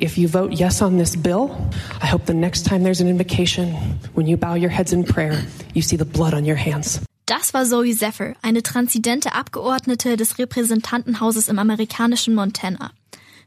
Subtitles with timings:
[0.00, 1.50] If you vote yes on this bill,
[2.00, 3.74] I hope the next time there's an invocation,
[4.14, 5.42] when you bow your heads in prayer,
[5.74, 7.00] you see the blood on your hands.
[7.26, 12.92] Das war Zoe Zephyr, eine transidente Abgeordnete des Repräsentantenhauses im amerikanischen Montana.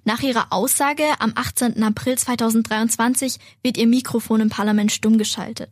[0.03, 1.81] Nach ihrer Aussage am 18.
[1.83, 5.69] April 2023 wird ihr Mikrofon im Parlament stumm geschaltet.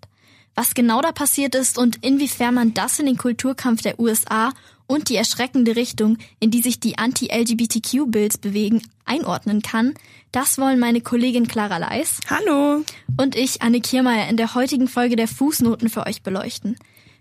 [0.55, 4.53] Was genau da passiert ist und inwiefern man das in den Kulturkampf der USA
[4.87, 9.93] und die erschreckende Richtung, in die sich die Anti-LGBTQ-Bills bewegen, einordnen kann,
[10.31, 12.19] das wollen meine Kollegin Clara Leis.
[12.29, 12.83] Hallo.
[13.17, 16.77] Und ich, Anne Kiermeier, in der heutigen Folge der Fußnoten für euch beleuchten.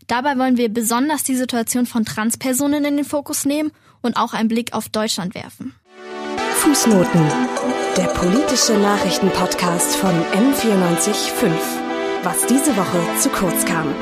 [0.07, 4.49] Dabei wollen wir besonders die Situation von Transpersonen in den Fokus nehmen und auch einen
[4.49, 5.75] Blick auf Deutschland werfen.
[6.55, 7.27] Fußnoten,
[7.97, 11.51] der politische Nachrichtenpodcast von M945.
[12.23, 13.95] Was diese Woche zu kurz kam.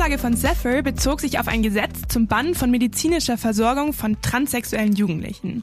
[0.00, 4.96] Aussage von Zephyr bezog sich auf ein Gesetz zum Bann von medizinischer Versorgung von transsexuellen
[4.96, 5.62] Jugendlichen.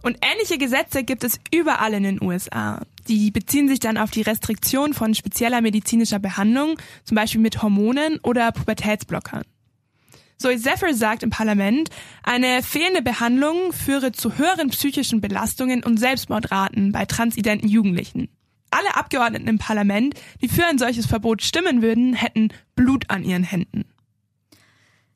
[0.00, 2.82] Und ähnliche Gesetze gibt es überall in den USA.
[3.08, 8.20] Die beziehen sich dann auf die Restriktion von spezieller medizinischer Behandlung, zum Beispiel mit Hormonen
[8.22, 9.42] oder Pubertätsblockern.
[10.38, 11.90] Zoe Zephyr sagt im Parlament,
[12.22, 18.28] eine fehlende Behandlung führe zu höheren psychischen Belastungen und Selbstmordraten bei transidenten Jugendlichen.
[18.74, 23.44] Alle Abgeordneten im Parlament, die für ein solches Verbot stimmen würden, hätten Blut an ihren
[23.44, 23.84] Händen.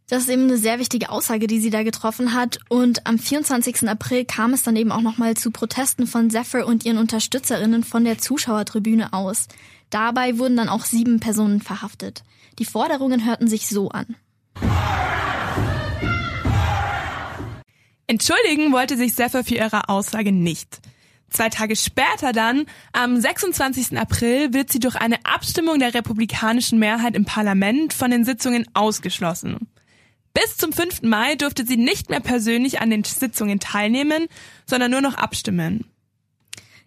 [0.07, 2.61] Das ist eben eine sehr wichtige Aussage, die sie da getroffen hat.
[2.69, 3.89] Und am 24.
[3.89, 8.05] April kam es dann eben auch nochmal zu Protesten von Zephyr und ihren Unterstützerinnen von
[8.05, 9.49] der Zuschauertribüne aus.
[9.91, 12.23] Dabei wurden dann auch sieben Personen verhaftet.
[12.61, 14.15] Die Forderungen hörten sich so an.
[18.07, 20.81] Entschuldigen wollte sich Zephyr für ihre Aussage nicht.
[21.31, 23.99] Zwei Tage später dann, am 26.
[23.99, 29.69] April, wird sie durch eine Abstimmung der republikanischen Mehrheit im Parlament von den Sitzungen ausgeschlossen.
[30.33, 31.03] Bis zum 5.
[31.03, 34.27] Mai durfte sie nicht mehr persönlich an den Sitzungen teilnehmen,
[34.67, 35.85] sondern nur noch abstimmen.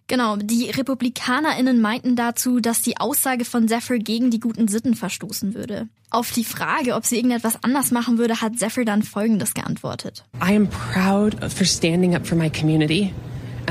[0.08, 5.54] Genau, die RepublikanerInnen meinten dazu, dass die Aussage von Zephyr gegen die guten Sitten verstoßen
[5.54, 5.88] würde.
[6.10, 10.24] Auf die Frage, ob sie irgendetwas anders machen würde, hat Zephyr dann Folgendes geantwortet.
[10.36, 13.14] I am proud for standing up for my community,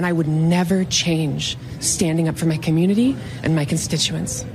[0.02, 4.46] and I would never change standing up for my community and my constituents.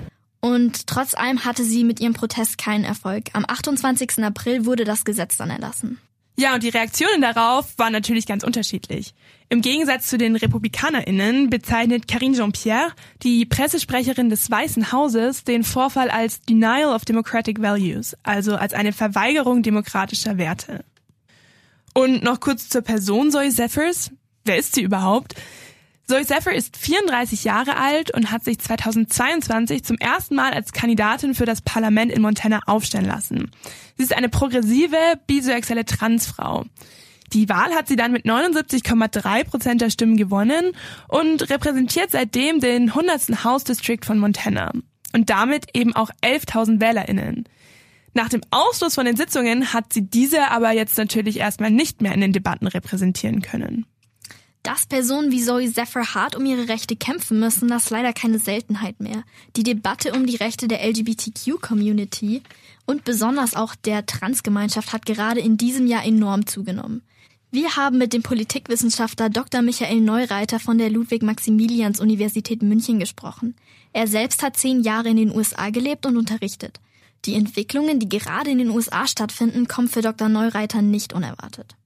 [0.40, 3.30] Und trotz allem hatte sie mit ihrem Protest keinen Erfolg.
[3.32, 4.24] Am 28.
[4.24, 5.98] April wurde das Gesetz dann erlassen.
[6.38, 9.14] Ja, und die Reaktionen darauf waren natürlich ganz unterschiedlich.
[9.48, 12.92] Im Gegensatz zu den RepublikanerInnen bezeichnet Karine Jean-Pierre,
[13.22, 18.92] die Pressesprecherin des Weißen Hauses, den Vorfall als Denial of Democratic Values, also als eine
[18.92, 20.84] Verweigerung demokratischer Werte.
[21.94, 24.10] Und noch kurz zur Person Zoe Zephyrs.
[24.46, 25.34] Wer ist sie überhaupt?
[26.08, 31.34] Zoe Zephyr ist 34 Jahre alt und hat sich 2022 zum ersten Mal als Kandidatin
[31.34, 33.50] für das Parlament in Montana aufstellen lassen.
[33.96, 34.96] Sie ist eine progressive,
[35.26, 36.64] bisexuelle Transfrau.
[37.32, 40.72] Die Wahl hat sie dann mit 79,3 Prozent der Stimmen gewonnen
[41.08, 43.42] und repräsentiert seitdem den 100.
[43.42, 44.70] House District von Montana.
[45.12, 47.48] Und damit eben auch 11.000 WählerInnen.
[48.14, 52.14] Nach dem Ausschluss von den Sitzungen hat sie diese aber jetzt natürlich erstmal nicht mehr
[52.14, 53.86] in den Debatten repräsentieren können.
[54.66, 58.40] Dass Personen wie Zoe Zephyr hart um ihre Rechte kämpfen müssen, das ist leider keine
[58.40, 59.22] Seltenheit mehr.
[59.54, 62.42] Die Debatte um die Rechte der LGBTQ-Community
[62.84, 67.02] und besonders auch der Transgemeinschaft hat gerade in diesem Jahr enorm zugenommen.
[67.52, 69.62] Wir haben mit dem Politikwissenschaftler Dr.
[69.62, 73.54] Michael Neureiter von der Ludwig-Maximilians-Universität München gesprochen.
[73.92, 76.80] Er selbst hat zehn Jahre in den USA gelebt und unterrichtet.
[77.24, 80.28] Die Entwicklungen, die gerade in den USA stattfinden, kommen für Dr.
[80.28, 81.76] Neureiter nicht unerwartet.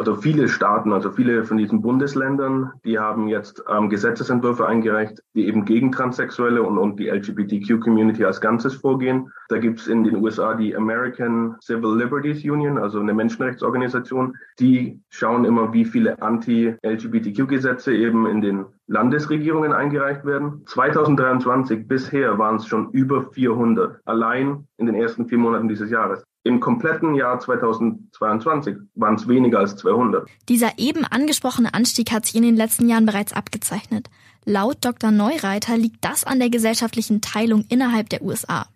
[0.00, 5.46] Also viele Staaten, also viele von diesen Bundesländern, die haben jetzt ähm, Gesetzesentwürfe eingereicht, die
[5.46, 9.30] eben gegen Transsexuelle und, und die LGBTQ-Community als Ganzes vorgehen.
[9.50, 14.38] Da gibt es in den USA die American Civil Liberties Union, also eine Menschenrechtsorganisation.
[14.58, 20.62] Die schauen immer, wie viele Anti-LGBTQ-Gesetze eben in den Landesregierungen eingereicht werden.
[20.64, 26.24] 2023 bisher waren es schon über 400, allein in den ersten vier Monaten dieses Jahres.
[26.42, 30.26] Im kompletten Jahr 2022 waren es weniger als 200.
[30.48, 34.08] Dieser eben angesprochene Anstieg hat sich in den letzten Jahren bereits abgezeichnet.
[34.46, 35.10] Laut Dr.
[35.10, 38.66] Neureiter liegt das an der gesellschaftlichen Teilung innerhalb der USA.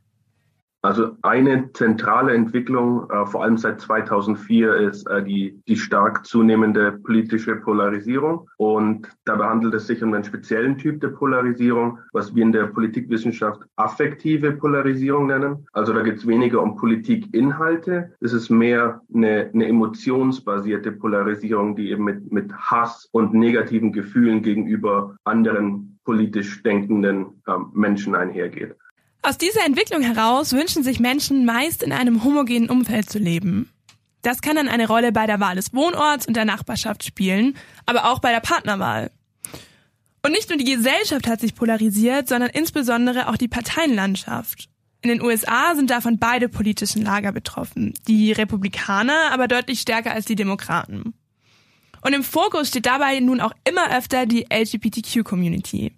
[0.85, 6.93] Also eine zentrale Entwicklung, äh, vor allem seit 2004, ist äh, die, die stark zunehmende
[6.93, 8.51] politische Polarisierung.
[8.59, 12.67] Und dabei handelt es sich um einen speziellen Typ der Polarisierung, was wir in der
[12.67, 15.67] Politikwissenschaft affektive Polarisierung nennen.
[15.73, 21.93] Also da geht es weniger um Politikinhalte, es ist mehr eine, eine emotionsbasierte Polarisierung, die
[21.93, 28.77] eben mit, mit Hass und negativen Gefühlen gegenüber anderen politisch denkenden ähm, Menschen einhergeht.
[29.27, 33.71] Aus dieser Entwicklung heraus wünschen sich Menschen meist in einem homogenen Umfeld zu leben.
[34.21, 37.57] Das kann dann eine Rolle bei der Wahl des Wohnorts und der Nachbarschaft spielen,
[37.87, 39.11] aber auch bei der Partnerwahl.
[40.23, 44.69] Und nicht nur die Gesellschaft hat sich polarisiert, sondern insbesondere auch die Parteienlandschaft.
[45.01, 50.27] In den USA sind davon beide politischen Lager betroffen, die Republikaner aber deutlich stärker als
[50.27, 51.15] die Demokraten.
[52.03, 55.95] Und im Fokus steht dabei nun auch immer öfter die LGBTQ-Community.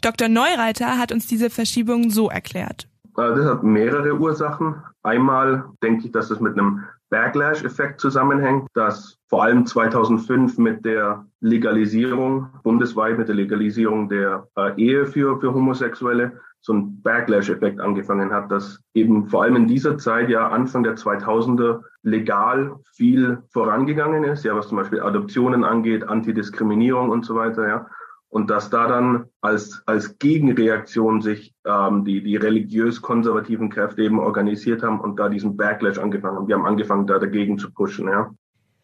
[0.00, 0.28] Dr.
[0.28, 2.88] Neureiter hat uns diese Verschiebung so erklärt.
[3.16, 4.76] Äh, das hat mehrere Ursachen.
[5.02, 11.24] Einmal denke ich, dass das mit einem Backlash-Effekt zusammenhängt, dass vor allem 2005 mit der
[11.40, 18.32] Legalisierung, bundesweit mit der Legalisierung der äh, Ehe für, für Homosexuelle, so ein Backlash-Effekt angefangen
[18.32, 24.24] hat, dass eben vor allem in dieser Zeit, ja Anfang der 2000er, legal viel vorangegangen
[24.24, 27.86] ist, ja was zum Beispiel Adoptionen angeht, Antidiskriminierung und so weiter, ja
[28.36, 34.82] und dass da dann als, als Gegenreaktion sich ähm, die, die religiös-konservativen Kräfte eben organisiert
[34.82, 36.46] haben und da diesen Backlash angefangen haben.
[36.46, 38.30] Die haben angefangen, da dagegen zu pushen, ja.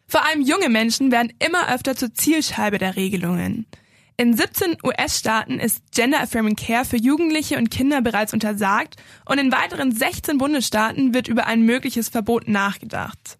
[0.07, 3.67] Vor allem junge Menschen werden immer öfter zur Zielscheibe der Regelungen.
[4.17, 8.95] In 17 US-Staaten ist Gender Affirming Care für Jugendliche und Kinder bereits untersagt
[9.29, 13.37] und in weiteren 16 Bundesstaaten wird über ein mögliches Verbot nachgedacht.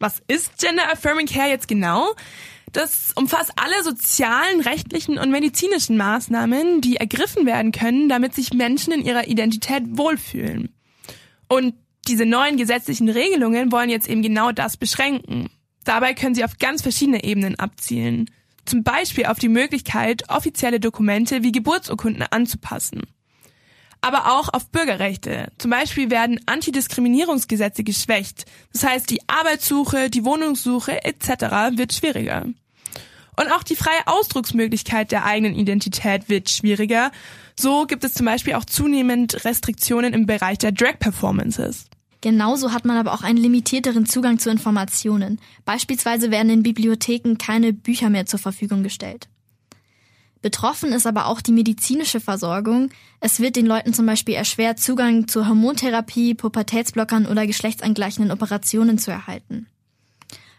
[0.00, 2.08] Was ist Gender Affirming Care jetzt genau?
[2.72, 8.94] Das umfasst alle sozialen, rechtlichen und medizinischen Maßnahmen, die ergriffen werden können, damit sich Menschen
[8.94, 10.74] in ihrer Identität wohlfühlen.
[11.48, 11.74] Und
[12.08, 15.50] diese neuen gesetzlichen Regelungen wollen jetzt eben genau das beschränken.
[15.84, 18.30] Dabei können sie auf ganz verschiedene Ebenen abzielen.
[18.64, 23.02] Zum Beispiel auf die Möglichkeit, offizielle Dokumente wie Geburtsurkunden anzupassen.
[24.00, 25.52] Aber auch auf Bürgerrechte.
[25.58, 28.46] Zum Beispiel werden Antidiskriminierungsgesetze geschwächt.
[28.72, 31.76] Das heißt, die Arbeitssuche, die Wohnungssuche etc.
[31.76, 32.46] wird schwieriger.
[33.36, 37.10] Und auch die freie Ausdrucksmöglichkeit der eigenen Identität wird schwieriger.
[37.58, 41.86] So gibt es zum Beispiel auch zunehmend Restriktionen im Bereich der Drag-Performances.
[42.20, 45.40] Genauso hat man aber auch einen limitierteren Zugang zu Informationen.
[45.64, 49.28] Beispielsweise werden in Bibliotheken keine Bücher mehr zur Verfügung gestellt.
[50.40, 52.90] Betroffen ist aber auch die medizinische Versorgung.
[53.20, 59.10] Es wird den Leuten zum Beispiel erschwert, Zugang zur Hormontherapie, Pubertätsblockern oder geschlechtsangleichenden Operationen zu
[59.10, 59.68] erhalten.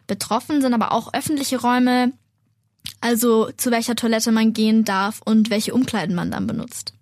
[0.08, 2.14] Betroffen sind aber auch öffentliche Räume,
[3.04, 6.94] also zu welcher Toilette man gehen darf und welche Umkleiden man dann benutzt.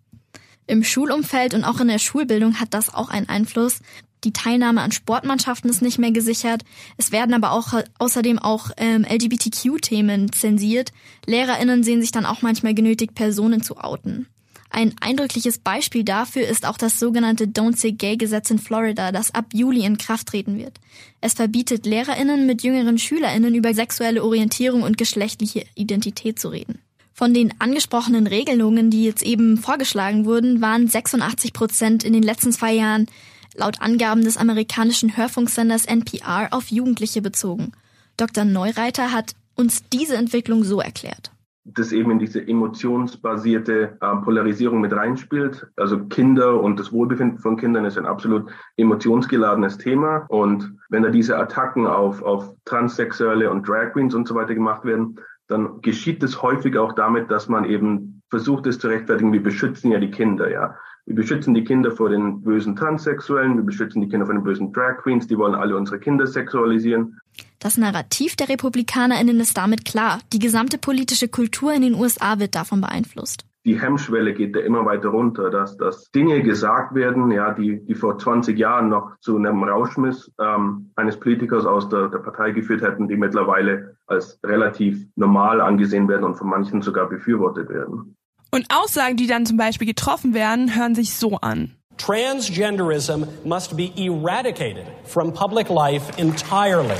[0.65, 3.81] Im Schulumfeld und auch in der Schulbildung hat das auch einen Einfluss.
[4.23, 6.63] Die Teilnahme an Sportmannschaften ist nicht mehr gesichert.
[6.97, 10.91] Es werden aber auch außerdem auch ähm, LGBTQ-Themen zensiert.
[11.27, 14.25] LehrerInnen sehen sich dann auch manchmal genötigt, Personen zu outen.
[14.73, 19.35] Ein eindrückliches Beispiel dafür ist auch das sogenannte Don't Say Gay Gesetz in Florida, das
[19.35, 20.79] ab Juli in Kraft treten wird.
[21.19, 26.79] Es verbietet Lehrerinnen mit jüngeren Schülerinnen über sexuelle Orientierung und geschlechtliche Identität zu reden.
[27.13, 32.53] Von den angesprochenen Regelungen, die jetzt eben vorgeschlagen wurden, waren 86 Prozent in den letzten
[32.53, 33.07] zwei Jahren
[33.55, 37.73] laut Angaben des amerikanischen Hörfunksenders NPR auf Jugendliche bezogen.
[38.15, 38.45] Dr.
[38.45, 41.31] Neureiter hat uns diese Entwicklung so erklärt
[41.63, 45.67] das eben in diese emotionsbasierte äh, Polarisierung mit reinspielt.
[45.75, 50.25] Also Kinder und das Wohlbefinden von Kindern ist ein absolut emotionsgeladenes Thema.
[50.29, 54.85] Und wenn da diese Attacken auf, auf Transsexuelle und Drag Queens und so weiter gemacht
[54.85, 59.43] werden, dann geschieht es häufig auch damit, dass man eben versucht, es zu rechtfertigen, wir
[59.43, 60.75] beschützen ja die Kinder, ja.
[61.05, 64.71] Wir beschützen die Kinder vor den bösen Transsexuellen, wir beschützen die Kinder vor den bösen
[64.71, 67.19] Drag Queens, die wollen alle unsere Kinder sexualisieren.
[67.59, 70.19] Das Narrativ der RepublikanerInnen ist damit klar.
[70.33, 74.85] Die gesamte politische Kultur in den USA wird davon beeinflusst die Hemmschwelle geht da immer
[74.85, 79.37] weiter runter, dass, dass Dinge gesagt werden, ja, die, die vor 20 Jahren noch zu
[79.37, 85.05] einem Rauschmiss ähm, eines Politikers aus der, der Partei geführt hätten, die mittlerweile als relativ
[85.15, 88.17] normal angesehen werden und von manchen sogar befürwortet werden.
[88.53, 91.73] Und Aussagen, die dann zum Beispiel getroffen werden, hören sich so an.
[91.97, 96.99] Transgenderism must be eradicated from public life entirely.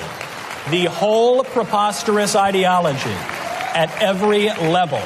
[0.70, 3.15] The whole preposterous ideology
[3.74, 5.01] at every level.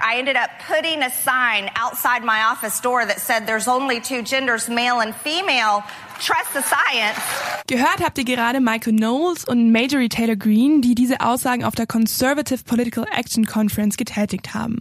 [0.00, 4.22] I ended up putting a sign outside my office door that said there's only two
[4.22, 5.84] genders, male and female.
[6.18, 7.18] Trust the science.
[7.68, 11.86] Gehört habt ihr gerade Michael Knowles und Majorie Taylor Greene, die diese Aussagen auf der
[11.86, 14.80] Conservative Political Action Conference getätigt haben.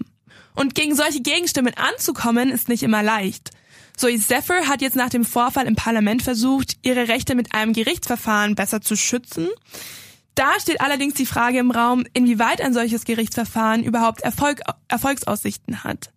[0.57, 3.51] Und gegen solche Gegenstimmen anzukommen, ist nicht immer leicht.
[3.95, 8.55] Zoe Zephyr hat jetzt nach dem Vorfall im Parlament versucht, ihre Rechte mit einem Gerichtsverfahren
[8.55, 9.49] besser zu schützen.
[10.33, 16.09] Da steht allerdings die Frage im Raum, inwieweit ein solches Gerichtsverfahren überhaupt Erfolg, Erfolgsaussichten hat.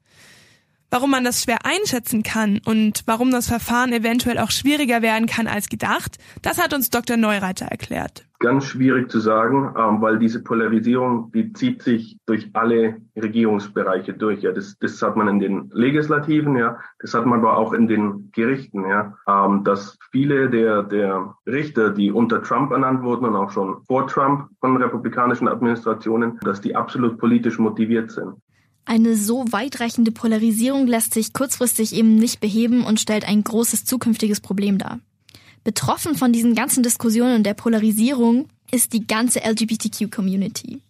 [0.88, 5.48] Warum man das schwer einschätzen kann und warum das Verfahren eventuell auch schwieriger werden kann
[5.48, 7.18] als gedacht, das hat uns Dr.
[7.18, 8.24] Neureiter erklärt.
[8.40, 14.42] Ganz schwierig zu sagen, ähm, weil diese Polarisierung, die zieht sich durch alle Regierungsbereiche durch.
[14.42, 17.86] Ja, das, das hat man in den Legislativen, ja, das hat man aber auch in
[17.86, 23.36] den Gerichten, ja, ähm, dass viele der der Richter, die unter Trump ernannt wurden und
[23.36, 28.32] auch schon vor Trump von republikanischen Administrationen, dass die absolut politisch motiviert sind.
[28.86, 34.40] Eine so weitreichende Polarisierung lässt sich kurzfristig eben nicht beheben und stellt ein großes zukünftiges
[34.40, 34.98] Problem dar.
[35.64, 40.80] Betroffen von diesen ganzen Diskussionen der Polarisierung ist die ganze LGBTQ-Community.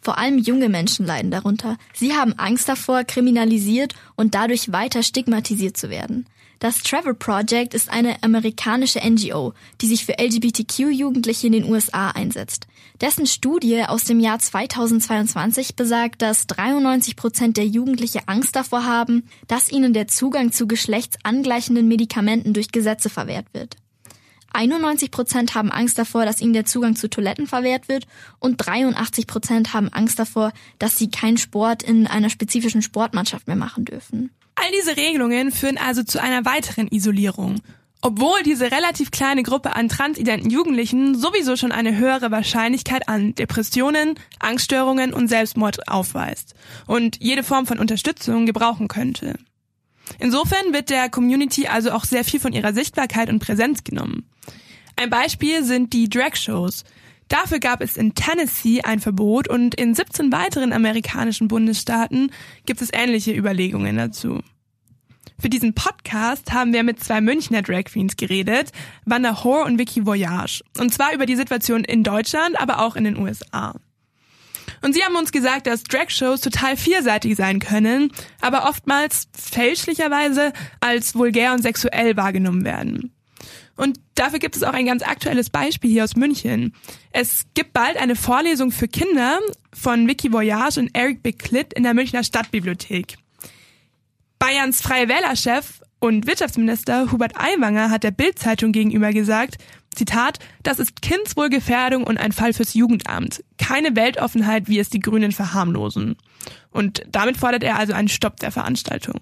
[0.00, 1.76] Vor allem junge Menschen leiden darunter.
[1.94, 6.26] Sie haben Angst davor, kriminalisiert und dadurch weiter stigmatisiert zu werden.
[6.58, 12.68] Das Trevor Project ist eine amerikanische NGO, die sich für LGBTQ-Jugendliche in den USA einsetzt.
[13.00, 19.24] Dessen Studie aus dem Jahr 2022 besagt, dass 93 Prozent der Jugendliche Angst davor haben,
[19.48, 23.81] dass ihnen der Zugang zu geschlechtsangleichenden Medikamenten durch Gesetze verwehrt wird.
[24.52, 28.06] 91 Prozent haben Angst davor, dass ihnen der Zugang zu Toiletten verwehrt wird
[28.38, 33.56] und 83 Prozent haben Angst davor, dass sie keinen Sport in einer spezifischen Sportmannschaft mehr
[33.56, 34.30] machen dürfen.
[34.54, 37.60] All diese Regelungen führen also zu einer weiteren Isolierung.
[38.04, 44.18] Obwohl diese relativ kleine Gruppe an transidenten Jugendlichen sowieso schon eine höhere Wahrscheinlichkeit an Depressionen,
[44.40, 46.54] Angststörungen und Selbstmord aufweist
[46.86, 49.38] und jede Form von Unterstützung gebrauchen könnte.
[50.18, 54.28] Insofern wird der Community also auch sehr viel von ihrer Sichtbarkeit und Präsenz genommen.
[54.96, 56.84] Ein Beispiel sind die Drag-Shows.
[57.28, 62.30] Dafür gab es in Tennessee ein Verbot und in 17 weiteren amerikanischen Bundesstaaten
[62.66, 64.40] gibt es ähnliche Überlegungen dazu.
[65.38, 68.70] Für diesen Podcast haben wir mit zwei Münchner Drag Queens geredet,
[69.04, 70.62] Wanda Hoare und Vicky Voyage.
[70.78, 73.74] Und zwar über die Situation in Deutschland, aber auch in den USA.
[74.82, 81.14] Und sie haben uns gesagt, dass Drag-Shows total vielseitig sein können, aber oftmals fälschlicherweise als
[81.14, 83.12] vulgär und sexuell wahrgenommen werden.
[83.76, 86.74] Und dafür gibt es auch ein ganz aktuelles Beispiel hier aus München.
[87.10, 89.40] Es gibt bald eine Vorlesung für Kinder
[89.72, 93.16] von Vicky Voyage und Eric Beklitt in der Münchner Stadtbibliothek.
[94.38, 99.56] Bayerns Freie Wählerchef und Wirtschaftsminister Hubert Aiwanger hat der Bild-Zeitung gegenüber gesagt,
[99.94, 103.44] Zitat, das ist Kindswohlgefährdung und ein Fall fürs Jugendamt.
[103.58, 106.16] Keine Weltoffenheit, wie es die Grünen verharmlosen.
[106.70, 109.20] Und damit fordert er also einen Stopp der Veranstaltung.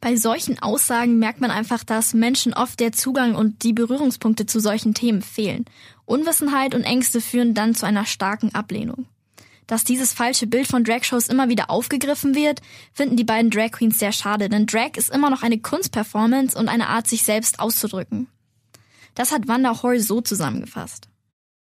[0.00, 4.60] Bei solchen Aussagen merkt man einfach, dass Menschen oft der Zugang und die Berührungspunkte zu
[4.60, 5.64] solchen Themen fehlen.
[6.04, 9.06] Unwissenheit und Ängste führen dann zu einer starken Ablehnung.
[9.66, 12.60] Dass dieses falsche Bild von Dragshows immer wieder aufgegriffen wird,
[12.92, 16.68] finden die beiden Drag Queens sehr schade, denn Drag ist immer noch eine Kunstperformance und
[16.68, 18.28] eine Art, sich selbst auszudrücken.
[19.16, 21.08] Das hat Wanda Hoy so zusammengefasst.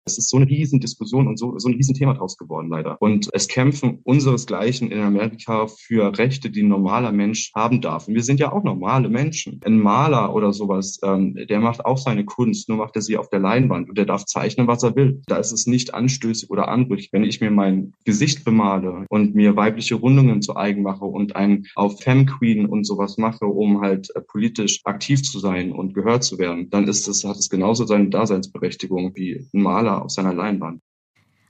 [0.05, 2.97] Es ist so eine riesen Diskussion und so, so ein riesen Thema draus geworden, leider.
[3.01, 8.09] Und es kämpfen unseresgleichen in Amerika für Rechte, die ein normaler Mensch haben darf.
[8.09, 9.61] Und wir sind ja auch normale Menschen.
[9.65, 13.29] Ein Maler oder sowas, ähm, der macht auch seine Kunst, nur macht er sie auf
[13.29, 15.23] der Leinwand und der darf zeichnen, was er will.
[15.27, 19.57] Da ist es nicht anstößig oder anrüchig, wenn ich mir mein Gesicht bemale und mir
[19.57, 24.11] weibliche Rundungen zu eigen mache und einen auf Femme Queen und sowas mache, um halt
[24.15, 27.85] äh, politisch aktiv zu sein und gehört zu werden, dann ist es, hat es genauso
[27.85, 30.81] seine Daseinsberechtigung wie ein Maler auf seiner Leinwand.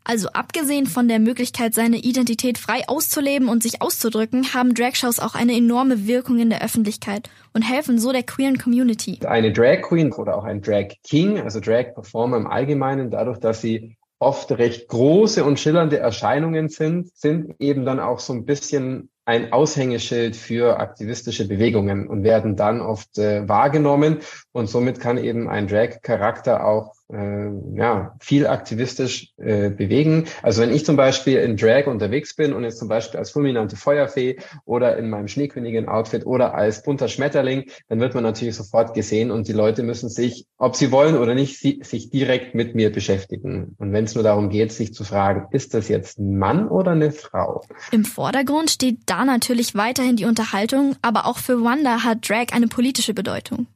[0.03, 5.35] Also abgesehen von der Möglichkeit, seine Identität frei auszuleben und sich auszudrücken, haben Dragshows auch
[5.35, 9.21] eine enorme Wirkung in der Öffentlichkeit und helfen so der queeren Community.
[9.27, 13.61] Eine Drag Queen oder auch ein Drag King, also Drag Performer im Allgemeinen, dadurch, dass
[13.61, 19.11] sie oft recht große und schillernde Erscheinungen sind, sind eben dann auch so ein bisschen
[19.25, 24.19] ein Aushängeschild für aktivistische Bewegungen und werden dann oft äh, wahrgenommen
[24.53, 30.27] und somit kann eben ein Drag-Charakter auch äh, ja, viel aktivistisch äh, bewegen.
[30.43, 33.77] Also wenn ich zum Beispiel in Drag unterwegs bin und jetzt zum Beispiel als fulminante
[33.77, 39.31] Feuerfee oder in meinem Schneekönigin-Outfit oder als bunter Schmetterling, dann wird man natürlich sofort gesehen
[39.31, 42.93] und die Leute müssen sich, ob sie wollen oder nicht, sie, sich direkt mit mir
[42.93, 43.75] beschäftigen.
[43.79, 46.93] Und wenn es nur darum geht, sich zu fragen, ist das jetzt ein Mann oder
[46.93, 47.63] eine Frau?
[47.93, 52.69] Im Vordergrund steht da natürlich weiterhin die Unterhaltung, aber auch für Wanda hat Drag eine
[52.69, 53.67] politische Bedeutung.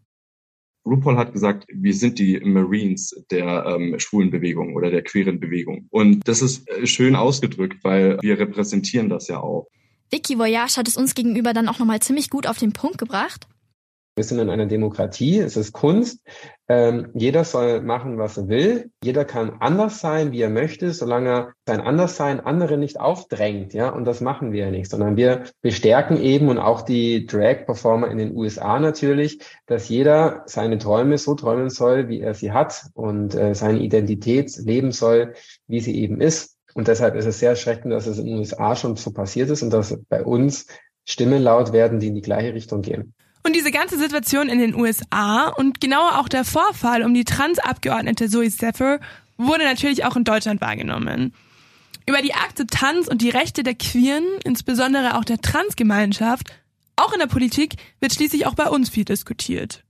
[0.87, 5.87] RuPaul hat gesagt, wir sind die Marines der ähm, schwulen Bewegung oder der queeren Bewegung.
[5.91, 9.69] Und das ist äh, schön ausgedrückt, weil wir repräsentieren das ja auch.
[10.11, 13.47] Vicky Voyage hat es uns gegenüber dann auch nochmal ziemlich gut auf den Punkt gebracht.
[14.17, 16.21] Wir sind in einer Demokratie, es ist Kunst.
[16.69, 18.93] Ähm, jeder soll machen, was er will.
[19.03, 23.75] Jeder kann anders sein, wie er möchte, solange er sein Anderssein andere nicht aufdrängt.
[23.75, 28.09] Ja, und das machen wir ja nicht, sondern wir bestärken eben und auch die Drag-Performer
[28.09, 32.85] in den USA natürlich, dass jeder seine Träume so träumen soll, wie er sie hat
[32.95, 35.35] und äh, seine Identität leben soll,
[35.67, 36.57] wie sie eben ist.
[36.75, 39.63] Und deshalb ist es sehr erschreckend, dass es in den USA schon so passiert ist
[39.63, 40.67] und dass bei uns
[41.05, 43.13] Stimmen laut werden, die in die gleiche Richtung gehen.
[43.47, 48.31] Und diese ganze Situation in den USA und genauer auch der Vorfall um die Transabgeordnete
[48.31, 49.01] Zoe Zephyr
[49.37, 51.35] wurde natürlich auch in Deutschland wahrgenommen.
[52.07, 56.53] Über die Akzeptanz und die Rechte der Queeren, insbesondere auch der Transgemeinschaft,
[56.97, 59.85] auch in der Politik, wird schließlich auch bei uns viel diskutiert.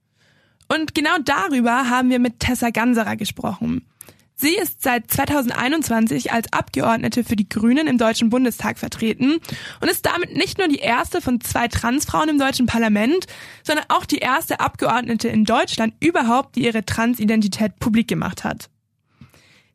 [0.67, 3.87] Und genau darüber haben wir mit Tessa Ganserer gesprochen.
[4.37, 9.39] Sie ist seit 2021 als Abgeordnete für die Grünen im Deutschen Bundestag vertreten
[9.81, 13.27] und ist damit nicht nur die erste von zwei Transfrauen im deutschen Parlament,
[13.63, 18.71] sondern auch die erste Abgeordnete in Deutschland überhaupt, die ihre Transidentität publik gemacht hat.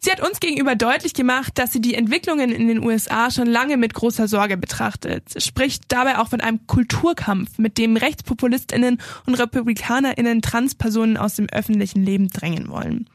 [0.01, 3.75] Sie hat uns gegenüber deutlich gemacht, dass sie die Entwicklungen in den USA schon lange
[3.75, 10.41] mit großer Sorge betrachtet, spricht dabei auch von einem Kulturkampf, mit dem Rechtspopulistinnen und Republikanerinnen
[10.41, 13.09] Transpersonen aus dem öffentlichen Leben drängen wollen.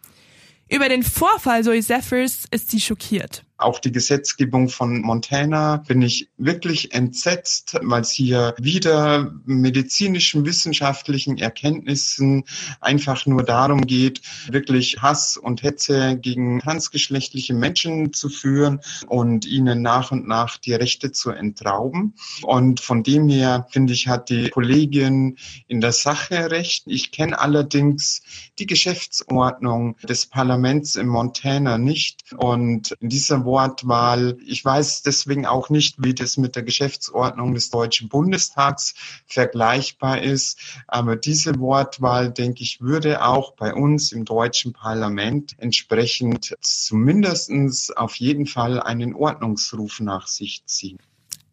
[0.74, 3.44] Über den Vorfall Zoe Zephyrs ist sie schockiert.
[3.56, 11.38] Auch die Gesetzgebung von Montana bin ich wirklich entsetzt, weil es hier wieder medizinischen, wissenschaftlichen
[11.38, 12.44] Erkenntnissen
[12.80, 19.82] einfach nur darum geht, wirklich Hass und Hetze gegen transgeschlechtliche Menschen zu führen und ihnen
[19.82, 22.14] nach und nach die Rechte zu entrauben.
[22.42, 25.36] Und von dem her, finde ich, hat die Kollegin
[25.68, 26.84] in der Sache recht.
[26.86, 28.22] Ich kenne allerdings
[28.58, 32.32] die Geschäftsordnung des Parlaments in Montana nicht.
[32.36, 34.36] Und in dieser Wortwahl.
[34.46, 38.94] Ich weiß deswegen auch nicht, wie das mit der Geschäftsordnung des Deutschen Bundestags
[39.26, 40.58] vergleichbar ist.
[40.86, 48.16] Aber diese Wortwahl, denke ich, würde auch bei uns im deutschen Parlament entsprechend zumindestens auf
[48.16, 50.98] jeden Fall einen Ordnungsruf nach sich ziehen.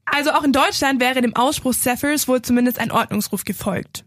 [0.05, 4.03] Also auch in Deutschland wäre dem Ausspruch Zephyrs wohl zumindest ein Ordnungsruf gefolgt.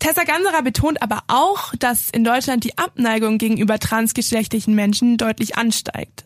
[0.00, 6.24] Tessa Ganserer betont aber auch, dass in Deutschland die Abneigung gegenüber transgeschlechtlichen Menschen deutlich ansteigt.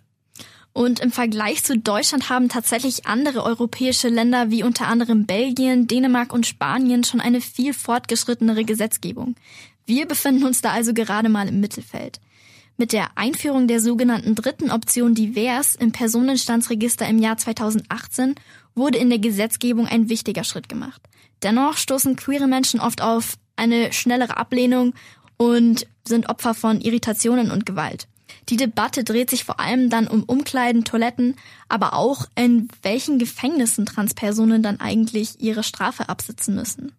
[0.75, 6.33] Und im Vergleich zu Deutschland haben tatsächlich andere europäische Länder wie unter anderem Belgien, Dänemark
[6.33, 9.37] und Spanien schon eine viel fortgeschrittenere Gesetzgebung.
[9.87, 12.21] Wir befinden uns da also gerade mal im Mittelfeld.
[12.77, 18.35] Mit der Einführung der sogenannten dritten Option divers im Personenstandsregister im Jahr 2018
[18.75, 21.01] wurde in der Gesetzgebung ein wichtiger Schritt gemacht.
[21.45, 24.93] Dennoch stoßen queere Menschen oft auf eine schnellere Ablehnung
[25.37, 28.09] und sind Opfer von Irritationen und Gewalt.
[28.49, 31.37] Die Debatte dreht sich vor allem dann um Umkleiden, Toiletten,
[31.69, 36.93] aber auch in welchen Gefängnissen Transpersonen dann eigentlich ihre Strafe absitzen müssen.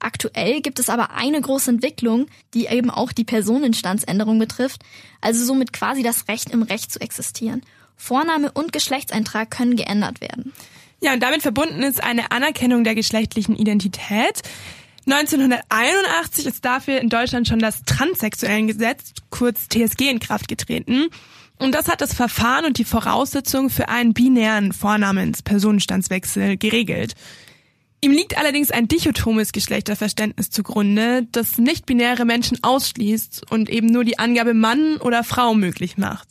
[0.00, 4.82] Aktuell gibt es aber eine große Entwicklung, die eben auch die Personenstandsänderung betrifft,
[5.20, 7.62] also somit quasi das Recht im Recht zu existieren.
[7.96, 10.52] Vorname und Geschlechtseintrag können geändert werden.
[11.00, 14.42] Ja, und damit verbunden ist eine Anerkennung der geschlechtlichen Identität.
[15.10, 21.08] 1981 ist dafür in Deutschland schon das Transsexuellengesetz, kurz TSG, in Kraft getreten.
[21.58, 27.14] Und das hat das Verfahren und die Voraussetzungen für einen binären Vornamens-Personenstandswechsel geregelt.
[28.00, 34.18] Ihm liegt allerdings ein dichotomes Geschlechterverständnis zugrunde, das nicht-binäre Menschen ausschließt und eben nur die
[34.18, 36.28] Angabe Mann oder Frau möglich macht.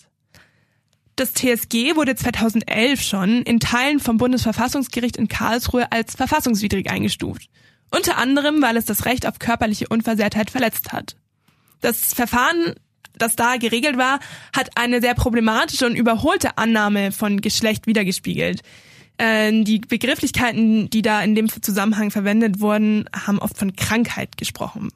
[1.18, 7.50] Das TSG wurde 2011 schon in Teilen vom Bundesverfassungsgericht in Karlsruhe als verfassungswidrig eingestuft.
[7.90, 11.16] Unter anderem, weil es das Recht auf körperliche Unversehrtheit verletzt hat.
[11.82, 12.76] Das Verfahren,
[13.18, 14.20] das da geregelt war,
[14.56, 18.62] hat eine sehr problematische und überholte Annahme von Geschlecht wiedergespiegelt.
[19.18, 24.90] Äh, die Begrifflichkeiten, die da in dem Zusammenhang verwendet wurden, haben oft von Krankheit gesprochen.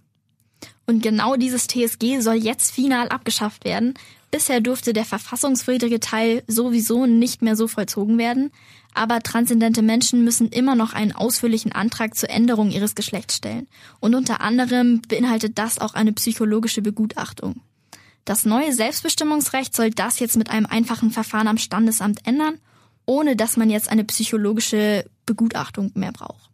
[0.86, 3.94] Und genau dieses TSG soll jetzt final abgeschafft werden.
[4.32, 8.52] Bisher durfte der verfassungswidrige Teil sowieso nicht mehr so vollzogen werden
[8.94, 13.68] aber transzendente Menschen müssen immer noch einen ausführlichen Antrag zur Änderung ihres Geschlechts stellen.
[14.00, 17.62] Und unter anderem beinhaltet das auch eine psychologische Begutachtung.
[18.26, 22.60] Das neue Selbstbestimmungsrecht soll das jetzt mit einem einfachen Verfahren am Standesamt ändern,
[23.06, 26.50] ohne dass man jetzt eine psychologische Begutachtung mehr braucht.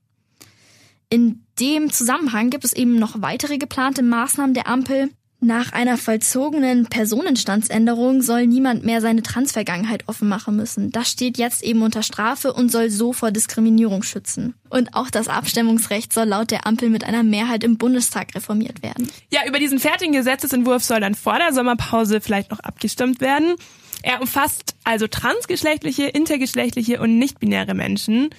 [1.09, 6.87] In dem Zusammenhang gibt es eben noch weitere geplante Maßnahmen der Ampel, nach einer vollzogenen
[6.87, 10.91] Personenstandsänderung soll niemand mehr seine Transvergangenheit offen machen müssen.
[10.91, 14.55] Das steht jetzt eben unter Strafe und soll so vor Diskriminierung schützen.
[14.69, 19.09] Und auch das Abstimmungsrecht soll laut der Ampel mit einer Mehrheit im Bundestag reformiert werden.
[19.31, 23.55] Ja, über diesen fertigen Gesetzesentwurf soll dann vor der Sommerpause vielleicht noch abgestimmt werden.
[24.01, 28.29] Er umfasst also transgeschlechtliche, intergeschlechtliche und nicht-binäre Menschen.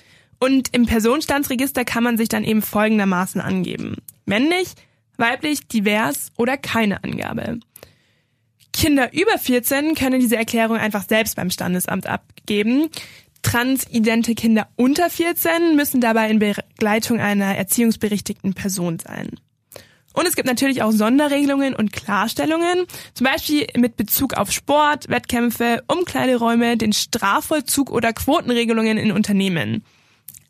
[0.41, 3.97] Und im Personenstandsregister kann man sich dann eben folgendermaßen angeben.
[4.25, 4.75] Männlich,
[5.19, 7.61] weiblich, divers oder keine Angabe.
[8.73, 12.89] Kinder über 14 können diese Erklärung einfach selbst beim Standesamt abgeben.
[13.43, 19.31] Transidente Kinder unter 14 müssen dabei in Begleitung einer erziehungsberechtigten Person sein.
[20.13, 25.85] Und es gibt natürlich auch Sonderregelungen und Klarstellungen, zum Beispiel mit Bezug auf Sport, Wettkämpfe,
[25.87, 29.85] Umkleideräume, den Strafvollzug oder Quotenregelungen in Unternehmen.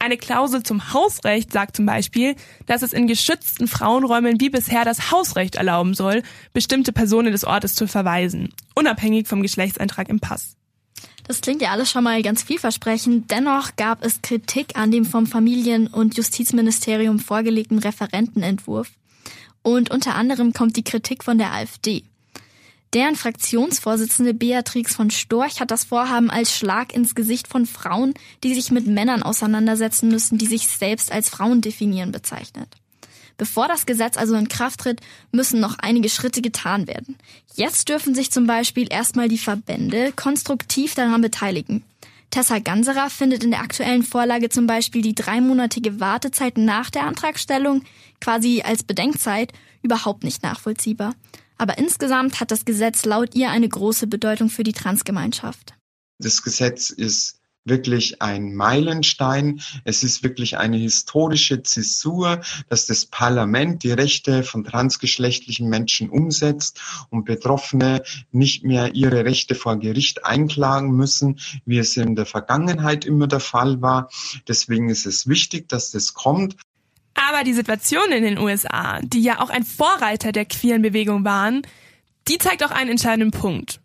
[0.00, 5.10] Eine Klausel zum Hausrecht sagt zum Beispiel, dass es in geschützten Frauenräumen wie bisher das
[5.10, 10.56] Hausrecht erlauben soll, bestimmte Personen des Ortes zu verweisen, unabhängig vom Geschlechtseintrag im Pass.
[11.24, 13.30] Das klingt ja alles schon mal ganz vielversprechend.
[13.30, 18.90] Dennoch gab es Kritik an dem vom Familien- und Justizministerium vorgelegten Referentenentwurf.
[19.62, 22.04] Und unter anderem kommt die Kritik von der AfD.
[22.94, 28.54] Deren Fraktionsvorsitzende Beatrix von Storch hat das Vorhaben als Schlag ins Gesicht von Frauen, die
[28.54, 32.68] sich mit Männern auseinandersetzen müssen, die sich selbst als Frauen definieren, bezeichnet.
[33.36, 35.00] Bevor das Gesetz also in Kraft tritt,
[35.32, 37.16] müssen noch einige Schritte getan werden.
[37.54, 41.84] Jetzt dürfen sich zum Beispiel erstmal die Verbände konstruktiv daran beteiligen.
[42.30, 47.82] Tessa Ganserer findet in der aktuellen Vorlage zum Beispiel die dreimonatige Wartezeit nach der Antragstellung
[48.20, 51.14] quasi als Bedenkzeit überhaupt nicht nachvollziehbar.
[51.58, 55.74] Aber insgesamt hat das Gesetz laut ihr eine große Bedeutung für die Transgemeinschaft.
[56.18, 59.60] Das Gesetz ist wirklich ein Meilenstein.
[59.84, 66.80] Es ist wirklich eine historische Zäsur, dass das Parlament die Rechte von transgeschlechtlichen Menschen umsetzt
[67.10, 73.04] und Betroffene nicht mehr ihre Rechte vor Gericht einklagen müssen, wie es in der Vergangenheit
[73.04, 74.10] immer der Fall war.
[74.46, 76.56] Deswegen ist es wichtig, dass das kommt.
[77.18, 81.62] Aber die Situation in den USA, die ja auch ein Vorreiter der queeren Bewegung waren,
[82.28, 83.80] die zeigt auch einen entscheidenden Punkt.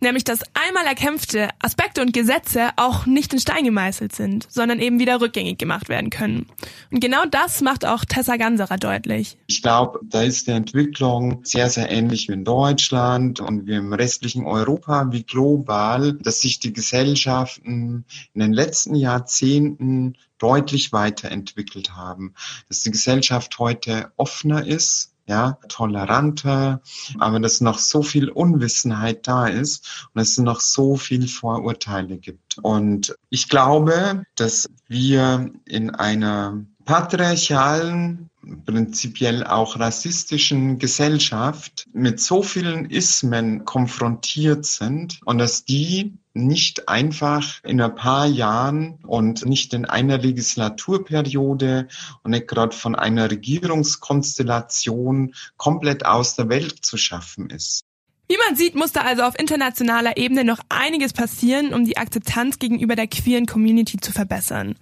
[0.00, 4.98] Nämlich, dass einmal erkämpfte Aspekte und Gesetze auch nicht in Stein gemeißelt sind, sondern eben
[4.98, 6.46] wieder rückgängig gemacht werden können.
[6.90, 9.36] Und genau das macht auch Tessa Ganserer deutlich.
[9.46, 13.92] Ich glaube, da ist die Entwicklung sehr, sehr ähnlich wie in Deutschland und wie im
[13.92, 18.04] restlichen Europa, wie global, dass sich die Gesellschaften
[18.34, 22.34] in den letzten Jahrzehnten deutlich weiterentwickelt haben,
[22.68, 26.82] dass die Gesellschaft heute offener ist, ja, toleranter,
[27.18, 32.58] aber dass noch so viel Unwissenheit da ist und es noch so viel Vorurteile gibt.
[32.58, 38.30] Und ich glaube, dass wir in einer patriarchalen,
[38.66, 47.62] prinzipiell auch rassistischen Gesellschaft mit so vielen Ismen konfrontiert sind und dass die nicht einfach
[47.62, 51.86] in ein paar Jahren und nicht in einer Legislaturperiode
[52.22, 57.82] und nicht gerade von einer Regierungskonstellation komplett aus der Welt zu schaffen ist.
[58.26, 62.96] Wie man sieht, musste also auf internationaler Ebene noch einiges passieren, um die Akzeptanz gegenüber
[62.96, 64.76] der queeren Community zu verbessern.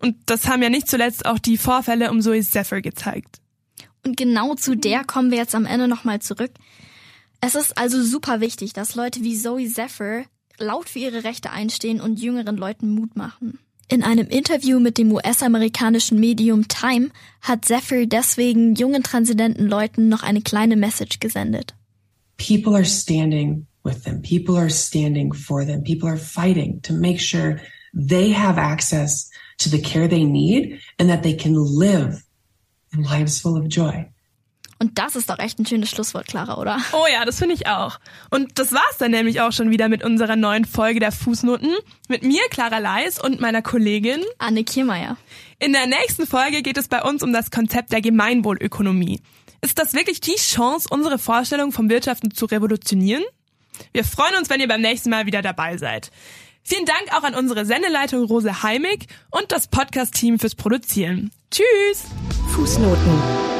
[0.00, 3.40] Und das haben ja nicht zuletzt auch die Vorfälle um Zoe Zephyr gezeigt.
[4.04, 6.50] Und genau zu der kommen wir jetzt am Ende nochmal zurück.
[7.40, 10.24] Es ist also super wichtig, dass Leute wie Zoe Zephyr
[10.60, 13.58] laut für ihre Rechte einstehen und jüngeren Leuten Mut machen.
[13.88, 20.22] In einem Interview mit dem US-amerikanischen Medium Time hat Zephyr deswegen jungen transidenten Leuten noch
[20.22, 21.74] eine kleine Message gesendet.
[22.36, 24.22] People are standing with them.
[24.22, 25.82] People are standing for them.
[25.82, 27.60] People are fighting to make sure
[27.92, 32.22] they have access to the care they need and that they can live
[32.96, 34.08] lives full of joy.
[34.80, 36.78] Und das ist doch echt ein schönes Schlusswort, Clara, oder?
[36.92, 37.98] Oh ja, das finde ich auch.
[38.30, 41.70] Und das war's dann nämlich auch schon wieder mit unserer neuen Folge der Fußnoten.
[42.08, 45.18] Mit mir, Clara Leis und meiner Kollegin Anne Kiermeier.
[45.58, 49.20] In der nächsten Folge geht es bei uns um das Konzept der Gemeinwohlökonomie.
[49.60, 53.24] Ist das wirklich die Chance, unsere Vorstellung vom Wirtschaften zu revolutionieren?
[53.92, 56.10] Wir freuen uns, wenn ihr beim nächsten Mal wieder dabei seid.
[56.62, 61.30] Vielen Dank auch an unsere Sendeleitung Rose Heimig und das Podcast-Team fürs Produzieren.
[61.50, 62.04] Tschüss!
[62.54, 63.59] Fußnoten.